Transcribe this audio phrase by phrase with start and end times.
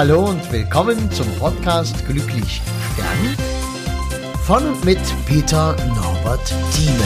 [0.00, 2.62] Hallo und willkommen zum Podcast Glücklich
[2.94, 3.36] Sterben
[4.46, 7.04] von und mit Peter Norbert Thieme.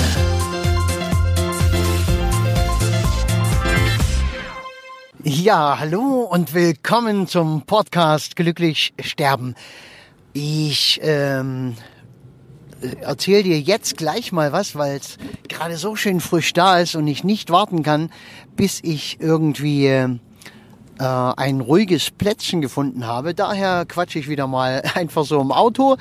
[5.25, 9.57] Ja, hallo und willkommen zum Podcast Glücklich Sterben.
[10.33, 11.75] Ich ähm,
[13.01, 15.19] erzähle dir jetzt gleich mal was, weil es
[15.49, 18.13] gerade so schön frisch da ist und ich nicht warten kann,
[18.55, 20.21] bis ich irgendwie
[20.99, 23.35] äh, ein ruhiges Plätzchen gefunden habe.
[23.35, 25.97] Daher quatsche ich wieder mal einfach so im Auto.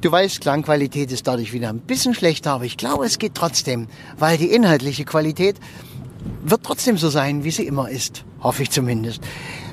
[0.00, 3.88] Du weißt, Klangqualität ist dadurch wieder ein bisschen schlechter, aber ich glaube, es geht trotzdem,
[4.18, 5.56] weil die inhaltliche Qualität
[6.42, 8.24] wird trotzdem so sein, wie sie immer ist.
[8.42, 9.22] Hoffe ich zumindest.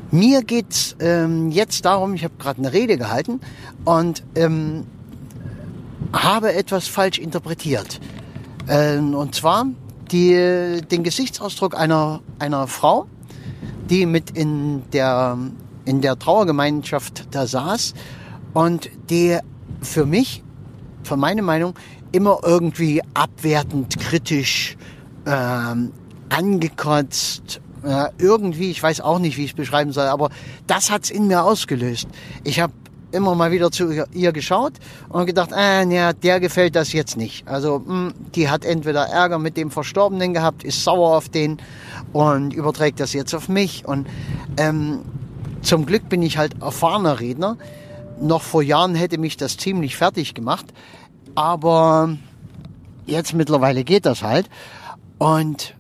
[0.10, 3.42] Mir geht's ähm, jetzt darum, ich habe gerade eine Rede gehalten
[3.86, 4.86] und ähm,
[6.14, 8.00] habe etwas falsch interpretiert.
[8.68, 9.68] Ähm, und zwar
[10.12, 13.08] die, den Gesichtsausdruck einer, einer Frau,
[13.92, 15.38] die mit in der,
[15.86, 17.94] in der Trauergemeinschaft da saß
[18.54, 19.38] und die
[19.82, 20.44] für mich,
[21.04, 21.76] für meine Meinung,
[22.14, 24.78] immer irgendwie abwertend, kritisch,
[25.26, 25.92] ähm,
[26.30, 30.30] angekotzt, äh, irgendwie, ich weiß auch nicht, wie ich es beschreiben soll, aber
[30.68, 32.08] das hat's in mir ausgelöst.
[32.46, 32.74] Ich habe
[33.12, 34.74] immer mal wieder zu ihr geschaut
[35.10, 37.48] und gedacht, äh, ja, der gefällt das jetzt nicht.
[37.48, 41.58] Also mh, hm, die hat entweder Ärger mit dem Verstorbenen gehabt, ist sauer auf den
[42.14, 43.86] und überträgt das jetzt auf mich.
[43.86, 44.08] Und
[44.58, 45.00] ähm,
[45.62, 47.58] zum Glück bin ich halt erfahrener Redner.
[48.20, 50.66] Noch vor Jahren hätte mich das ziemlich fertig gemacht,
[51.36, 52.18] aber
[53.06, 54.50] jetzt mittlerweile geht das halt.
[55.18, 55.76] Und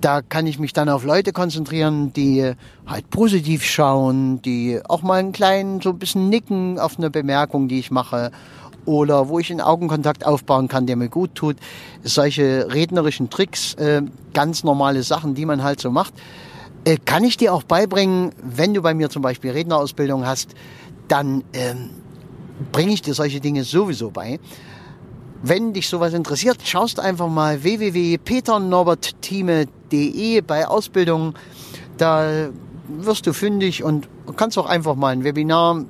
[0.00, 2.52] da kann ich mich dann auf Leute konzentrieren, die
[2.86, 7.68] halt positiv schauen, die auch mal einen kleinen, so ein bisschen nicken auf eine Bemerkung,
[7.68, 8.30] die ich mache
[8.84, 11.56] oder wo ich einen Augenkontakt aufbauen kann, der mir gut tut.
[12.02, 16.14] Solche rednerischen Tricks, äh, ganz normale Sachen, die man halt so macht,
[16.84, 20.54] äh, kann ich dir auch beibringen, wenn du bei mir zum Beispiel Rednerausbildung hast,
[21.08, 21.90] dann ähm,
[22.72, 24.38] bringe ich dir solche Dinge sowieso bei.
[25.42, 31.34] Wenn dich sowas interessiert, schaust einfach mal www.peternorberttime.de bei Ausbildungen.
[31.96, 32.48] Da
[32.88, 35.84] wirst du fündig und kannst auch einfach mal ein Webinar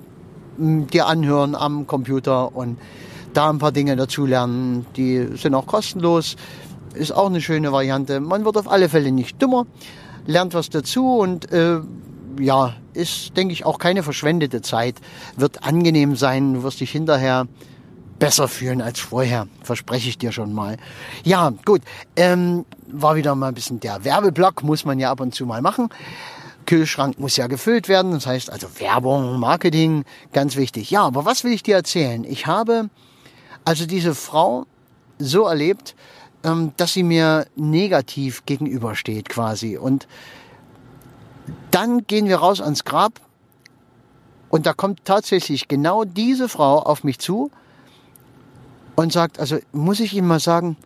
[0.59, 2.77] hm, dir anhören am Computer und
[3.33, 4.85] da ein paar Dinge dazulernen.
[4.97, 6.37] Die sind auch kostenlos.
[6.95, 8.21] Ist auch eine schöne Variante.
[8.21, 9.67] Man wird auf alle Fälle nicht dümmer,
[10.27, 11.81] lernt was dazu und äh,
[12.39, 14.97] ja, ist, denke ich, auch keine verschwendete Zeit.
[15.37, 16.63] Wird angenehm sein.
[16.63, 17.47] Wirst dich hinterher
[18.19, 20.77] besser fühlen als vorher, verspreche ich dir schon mal.
[21.25, 21.83] Ja, gut,
[22.17, 25.63] ähm, war wieder mal ein bisschen der Werbeblock, muss man ja ab und zu mal
[25.63, 25.89] machen.
[26.67, 30.91] Kühlschrank muss ja gefüllt werden, das heißt also Werbung, Marketing, ganz wichtig.
[30.91, 32.25] Ja, aber was will ich dir erzählen?
[32.25, 32.91] Ich habe
[33.65, 34.67] also diese Frau
[35.19, 35.95] so erlebt,
[36.45, 39.77] ähm, dass sie mir negativ gegenübersteht quasi.
[39.77, 40.07] Und
[41.71, 43.21] dann gehen wir raus ans Grab
[44.51, 47.51] und da kommt tatsächlich genau diese Frau auf mich zu
[48.99, 50.77] und sagt, also muss ich Ihnen mal sagen,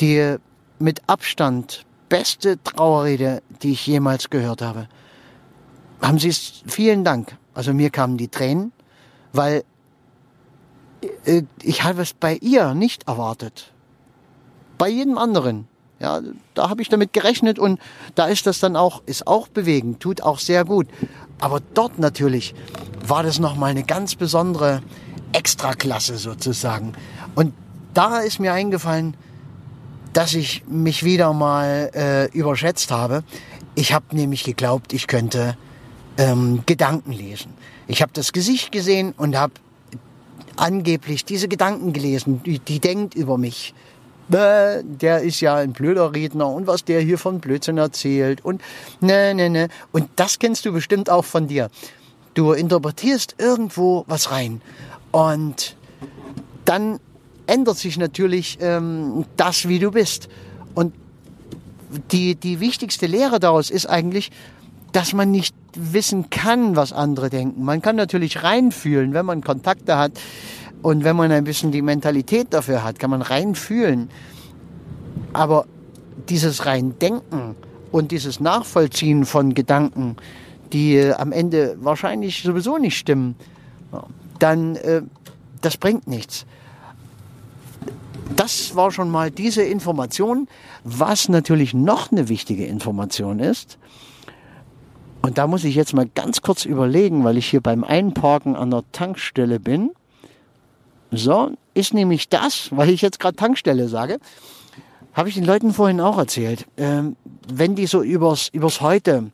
[0.00, 0.36] die
[0.78, 4.88] mit Abstand beste Trauerrede, die ich jemals gehört habe.
[6.00, 6.62] Haben Sie es?
[6.66, 7.36] Vielen Dank.
[7.52, 8.72] Also mir kamen die Tränen,
[9.34, 9.62] weil
[11.26, 13.74] äh, ich habe es bei ihr nicht erwartet.
[14.78, 15.68] Bei jedem anderen.
[16.00, 16.22] Ja,
[16.54, 17.78] da habe ich damit gerechnet und
[18.14, 20.86] da ist das dann auch, ist auch bewegend, tut auch sehr gut.
[21.40, 22.54] Aber dort natürlich
[23.06, 24.80] war das nochmal eine ganz besondere
[25.32, 26.92] Extraklasse sozusagen.
[27.34, 27.52] Und
[27.94, 29.16] da ist mir eingefallen,
[30.12, 33.22] dass ich mich wieder mal äh, überschätzt habe.
[33.74, 35.56] Ich habe nämlich geglaubt, ich könnte
[36.16, 37.52] ähm, Gedanken lesen.
[37.86, 39.54] Ich habe das Gesicht gesehen und habe
[40.56, 42.42] angeblich diese Gedanken gelesen.
[42.42, 43.74] Die, die denkt über mich.
[44.30, 48.60] Äh, der ist ja ein blöder Redner und was der hier von Blödsinn erzählt und
[49.00, 49.68] ne, ne, ne.
[49.92, 51.70] Und das kennst du bestimmt auch von dir.
[52.34, 54.60] Du interpretierst irgendwo was rein
[55.10, 55.76] und
[56.64, 57.00] dann
[57.46, 60.28] ändert sich natürlich ähm, das, wie du bist.
[60.74, 60.94] Und
[62.12, 64.30] die, die wichtigste Lehre daraus ist eigentlich,
[64.92, 67.64] dass man nicht wissen kann, was andere denken.
[67.64, 70.12] Man kann natürlich reinfühlen, wenn man Kontakte hat
[70.82, 74.10] und wenn man ein bisschen die Mentalität dafür hat, kann man reinfühlen.
[75.32, 75.66] Aber
[76.28, 77.54] dieses Reindenken
[77.90, 80.16] und dieses Nachvollziehen von Gedanken,
[80.72, 83.36] die äh, am Ende wahrscheinlich sowieso nicht stimmen,
[84.38, 85.02] dann äh,
[85.60, 86.46] das bringt nichts.
[88.36, 90.48] Das war schon mal diese Information.
[90.84, 93.78] Was natürlich noch eine wichtige Information ist,
[95.20, 98.70] und da muss ich jetzt mal ganz kurz überlegen, weil ich hier beim Einparken an
[98.70, 99.90] der Tankstelle bin.
[101.10, 104.20] So, ist nämlich das, weil ich jetzt gerade Tankstelle sage,
[105.14, 106.66] habe ich den Leuten vorhin auch erzählt.
[106.76, 107.16] Ähm,
[107.52, 109.32] wenn die so übers, übers Heute,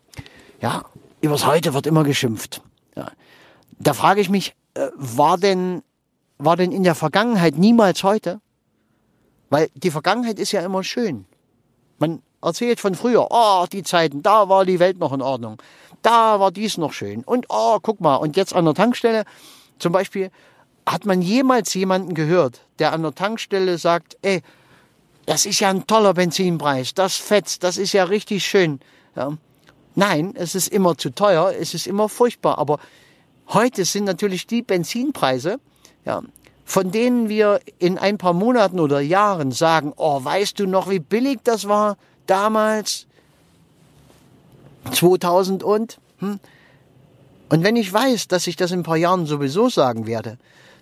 [0.61, 0.85] ja,
[1.21, 2.63] übers Heute wird immer geschimpft.
[2.97, 3.11] Ja.
[3.79, 4.55] Da frage ich mich,
[4.95, 5.83] war denn,
[6.39, 8.41] war denn in der Vergangenheit niemals heute?
[9.51, 11.27] Weil die Vergangenheit ist ja immer schön.
[11.99, 15.63] Man erzählt von früher, oh, die Zeiten, da war die Welt noch in Ordnung.
[16.03, 17.23] Da war dies noch schön.
[17.25, 19.25] Und oh, guck mal, und jetzt an der Tankstelle
[19.79, 20.31] zum Beispiel,
[20.87, 24.43] hat man jemals jemanden gehört, der an der Tankstelle sagt, ey,
[25.27, 28.81] das ist ja ein toller Benzinpreis, das fetzt, das ist ja richtig schön.
[29.17, 29.33] Ja.
[29.95, 32.59] Nein, es ist immer zu teuer, es ist immer furchtbar.
[32.59, 32.79] Aber
[33.49, 35.59] heute sind natürlich die Benzinpreise,
[36.05, 36.23] ja,
[36.65, 40.99] von denen wir in ein paar Monaten oder Jahren sagen, oh, weißt du noch, wie
[40.99, 41.97] billig das war
[42.27, 43.07] damals?
[44.91, 45.99] 2000 und?
[46.19, 46.41] Hm?
[47.51, 50.39] Und wenn ich weiß, dass ich das in ein paar Jahren sowieso sagen werde,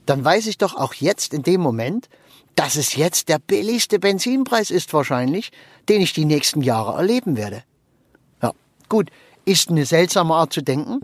[0.07, 2.09] dann weiß ich doch auch jetzt in dem Moment,
[2.55, 5.53] dass es jetzt der billigste Benzinpreis ist wahrscheinlich,
[5.89, 7.63] den ich die nächsten Jahre erleben werde.
[8.43, 8.53] Ja,
[8.89, 9.11] gut,
[9.45, 11.01] ist eine seltsame Art zu denken,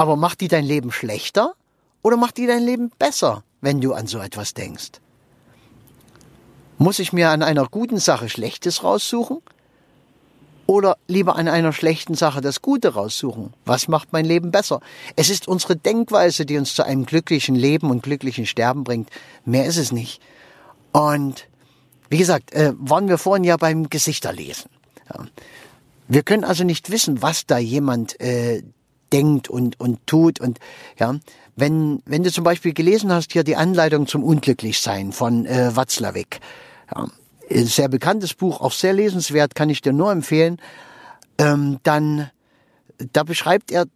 [0.00, 1.52] aber macht die dein Leben schlechter
[2.00, 4.92] oder macht die dein Leben besser, wenn du an so etwas denkst?
[6.78, 9.42] Muss ich mir an einer guten Sache Schlechtes raussuchen?
[10.64, 13.52] Oder lieber an einer schlechten Sache das Gute raussuchen?
[13.66, 14.80] Was macht mein Leben besser?
[15.16, 19.10] Es ist unsere Denkweise, die uns zu einem glücklichen Leben und glücklichen Sterben bringt.
[19.44, 20.22] Mehr ist es nicht.
[20.92, 21.46] Und
[22.08, 24.70] wie gesagt, äh, waren wir vorhin ja beim Gesichterlesen.
[25.12, 25.26] Ja.
[26.08, 28.62] Wir können also nicht wissen, was da jemand äh,
[29.12, 30.40] denkt und, und tut.
[30.40, 30.58] Und
[30.98, 31.14] ja,
[31.56, 36.40] wenn, wenn du zum Beispiel gelesen hast, hier die Anleitung zum Unglücklichsein von äh, Watzlawick,
[36.94, 37.06] ja,
[37.50, 40.58] sehr bekanntes Buch, auch sehr lesenswert, kann ich dir nur empfehlen,
[41.38, 42.30] ähm, dann,
[43.12, 43.86] da beschreibt er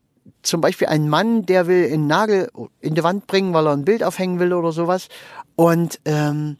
[0.42, 2.50] zum Beispiel einen Mann, der will einen Nagel
[2.80, 5.08] in die Wand bringen, weil er ein Bild aufhängen will oder sowas
[5.56, 6.56] und ähm,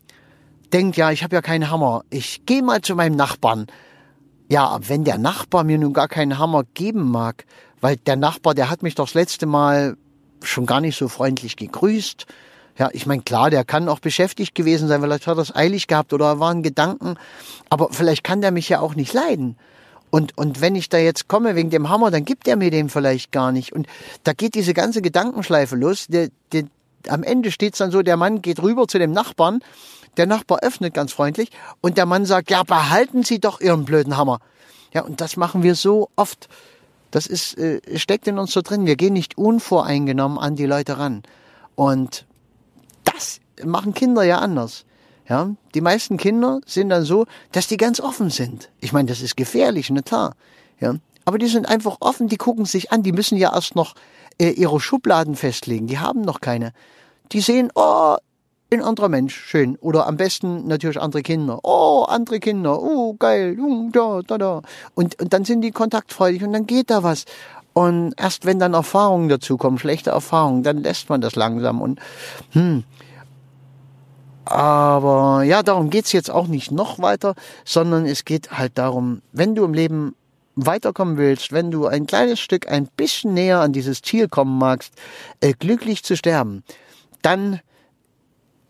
[0.72, 3.66] denkt, ja, ich habe ja keinen Hammer, ich gehe mal zu meinem Nachbarn.
[4.50, 7.46] Ja, wenn der Nachbar mir nun gar keinen Hammer geben mag,
[7.84, 9.98] weil der Nachbar, der hat mich doch das letzte Mal
[10.40, 12.24] schon gar nicht so freundlich gegrüßt.
[12.78, 15.86] Ja, ich meine, klar, der kann auch beschäftigt gewesen sein, vielleicht hat er es eilig
[15.86, 17.16] gehabt oder er waren Gedanken,
[17.68, 19.58] aber vielleicht kann der mich ja auch nicht leiden.
[20.08, 22.88] Und, und wenn ich da jetzt komme wegen dem Hammer, dann gibt er mir den
[22.88, 23.74] vielleicht gar nicht.
[23.74, 23.86] Und
[24.22, 26.06] da geht diese ganze Gedankenschleife los.
[26.08, 26.64] Der, der,
[27.08, 29.60] am Ende steht's dann so, der Mann geht rüber zu dem Nachbarn,
[30.16, 31.50] der Nachbar öffnet ganz freundlich
[31.82, 34.38] und der Mann sagt, ja, behalten Sie doch Ihren blöden Hammer.
[34.94, 36.48] Ja, und das machen wir so oft.
[37.14, 38.86] Das ist, äh, steckt in uns so drin.
[38.86, 41.22] Wir gehen nicht unvoreingenommen an die Leute ran.
[41.76, 42.26] Und
[43.04, 44.84] das machen Kinder ja anders.
[45.28, 48.68] Ja, die meisten Kinder sind dann so, dass die ganz offen sind.
[48.80, 50.34] Ich meine, das ist gefährlich, ne klar.
[50.80, 53.94] Ja, aber die sind einfach offen, die gucken sich an, die müssen ja erst noch
[54.40, 56.72] äh, ihre Schubladen festlegen, die haben noch keine.
[57.30, 58.16] Die sehen, oh,
[58.72, 59.76] ein anderer Mensch, schön.
[59.76, 61.60] Oder am besten natürlich andere Kinder.
[61.62, 63.56] Oh, andere Kinder, oh, geil,
[63.92, 64.62] da, da, da.
[64.94, 67.24] Und, und dann sind die kontaktfreudig und dann geht da was.
[67.72, 72.00] Und erst wenn dann Erfahrungen dazukommen, schlechte Erfahrungen, dann lässt man das langsam und,
[72.52, 72.84] hm.
[74.44, 77.34] Aber ja, darum geht's jetzt auch nicht noch weiter,
[77.64, 80.14] sondern es geht halt darum, wenn du im Leben
[80.54, 84.92] weiterkommen willst, wenn du ein kleines Stück ein bisschen näher an dieses Ziel kommen magst,
[85.40, 86.62] äh, glücklich zu sterben,
[87.22, 87.60] dann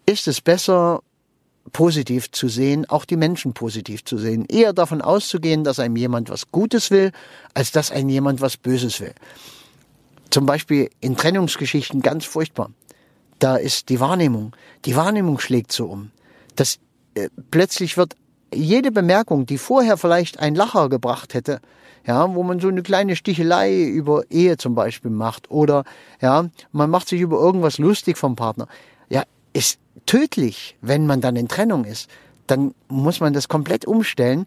[0.07, 1.03] ist es besser,
[1.73, 4.45] positiv zu sehen, auch die Menschen positiv zu sehen.
[4.49, 7.13] Eher davon auszugehen, dass einem jemand was Gutes will,
[7.55, 9.15] als dass einem jemand was Böses will.
[10.31, 12.71] Zum Beispiel in Trennungsgeschichten ganz furchtbar.
[13.39, 14.55] Da ist die Wahrnehmung.
[14.85, 16.11] Die Wahrnehmung schlägt so um.
[16.57, 16.79] Das
[17.15, 18.17] äh, plötzlich wird
[18.53, 21.61] jede Bemerkung, die vorher vielleicht ein Lacher gebracht hätte,
[22.07, 25.85] ja, wo man so eine kleine Stichelei über Ehe zum Beispiel macht oder
[26.21, 28.69] ja, man macht sich über irgendwas lustig vom Partner,
[29.55, 32.11] ist tödlich, wenn man dann in Trennung ist.
[32.47, 34.47] Dann muss man das komplett umstellen,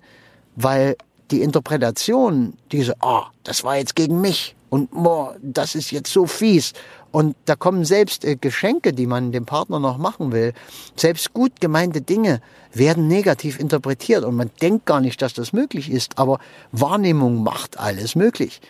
[0.55, 0.95] weil
[1.31, 6.27] die Interpretation, diese, oh, das war jetzt gegen mich und oh, das ist jetzt so
[6.27, 6.73] fies.
[7.11, 10.53] Und da kommen selbst äh, Geschenke, die man dem Partner noch machen will,
[10.95, 12.41] selbst gut gemeinte Dinge
[12.73, 16.39] werden negativ interpretiert und man denkt gar nicht, dass das möglich ist, aber
[16.71, 18.61] Wahrnehmung macht alles möglich.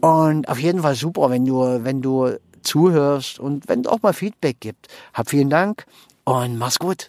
[0.00, 4.12] Und auf jeden Fall super, wenn du, wenn du zuhörst und wenn du auch mal
[4.12, 4.88] Feedback gibt.
[5.12, 5.86] Hab vielen Dank
[6.24, 7.08] und mach's gut.